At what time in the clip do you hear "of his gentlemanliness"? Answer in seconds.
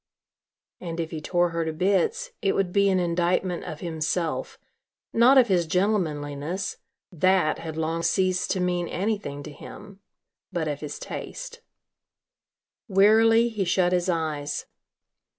5.37-6.77